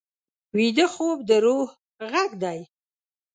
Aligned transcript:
ویده 0.57 0.85
خوب 0.93 1.17
د 1.29 1.31
روح 1.45 1.69
غږ 2.11 2.31
دی 2.43 2.59